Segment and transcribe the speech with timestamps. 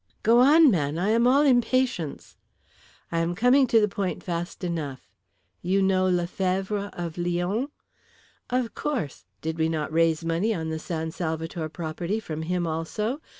[0.23, 0.97] "Go on, man.
[0.97, 2.35] I am all impatience."
[3.11, 5.07] "I am coming to the point fast enough.
[5.61, 7.69] You know Lefevre of Lyons?"
[8.49, 9.25] "Of course.
[9.41, 13.21] Did we not raise money on the San Salvator property from him also?